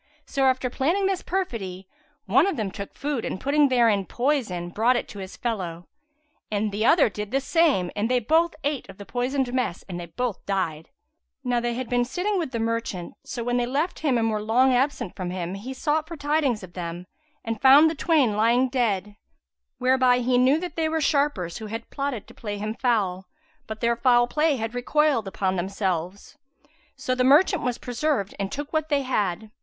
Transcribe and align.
So 0.25 0.45
after 0.45 0.67
planning 0.71 1.05
this 1.05 1.21
perfidy, 1.21 1.87
one 2.25 2.47
of 2.47 2.57
them 2.57 2.71
took 2.71 2.95
food 2.95 3.23
and 3.23 3.39
putting 3.39 3.69
therein 3.69 4.07
poison, 4.07 4.69
brought 4.69 4.95
it 4.95 5.07
to 5.09 5.19
his 5.19 5.37
fellow; 5.37 5.85
the 6.49 6.83
other 6.83 7.07
did 7.07 7.29
the 7.29 7.39
same 7.39 7.91
and 7.95 8.09
they 8.09 8.17
both 8.19 8.55
ate 8.63 8.89
of 8.89 8.97
the 8.97 9.05
poisoned 9.05 9.53
mess 9.53 9.83
and 9.87 9.99
they 9.99 10.07
both 10.07 10.43
died. 10.47 10.89
Now 11.43 11.59
they 11.59 11.75
had 11.75 11.87
been 11.87 12.03
sitting 12.03 12.39
with 12.39 12.49
the 12.49 12.57
merchant; 12.57 13.13
so 13.23 13.43
when 13.43 13.57
they 13.57 13.67
left 13.67 13.99
him 13.99 14.17
and 14.17 14.31
were 14.31 14.41
long 14.41 14.73
absent 14.73 15.15
from 15.15 15.29
him, 15.29 15.53
he 15.53 15.71
sought 15.71 16.07
for 16.07 16.17
tidings 16.17 16.63
of 16.63 16.73
them 16.73 17.05
and 17.45 17.61
found 17.61 17.87
the 17.87 17.93
twain 17.93 18.35
lying 18.35 18.69
dead; 18.69 19.15
whereby 19.77 20.17
he 20.17 20.39
knew 20.39 20.59
that 20.59 20.75
they 20.75 20.89
were 20.89 20.99
sharpers 20.99 21.59
who 21.59 21.67
had 21.67 21.91
plotted 21.91 22.25
to 22.25 22.33
play 22.33 22.57
him 22.57 22.73
foul, 22.73 23.27
but 23.67 23.81
their 23.81 23.95
foul 23.95 24.25
play 24.25 24.55
had 24.55 24.73
recoiled 24.73 25.27
upon 25.27 25.57
themselves. 25.57 26.39
So 26.95 27.13
the 27.13 27.23
merchant 27.23 27.61
was 27.61 27.77
preserved 27.77 28.33
and 28.39 28.51
took 28.51 28.73
what 28.73 28.89
they 28.89 29.03
had. 29.03 29.51